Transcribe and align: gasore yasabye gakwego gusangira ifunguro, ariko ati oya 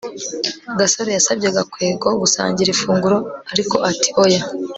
gasore 0.79 1.09
yasabye 1.17 1.47
gakwego 1.57 2.07
gusangira 2.21 2.69
ifunguro, 2.75 3.17
ariko 3.51 3.75
ati 3.89 4.09
oya 4.23 4.41